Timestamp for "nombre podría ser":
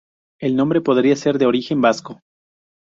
0.55-1.37